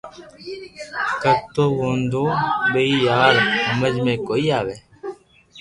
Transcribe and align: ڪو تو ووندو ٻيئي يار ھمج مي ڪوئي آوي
ڪو 1.21 1.33
تو 1.53 1.63
ووندو 1.77 2.23
ٻيئي 2.73 2.95
يار 3.07 3.33
ھمج 3.67 3.93
مي 4.05 4.13
ڪوئي 4.27 4.45
آوي 4.59 4.77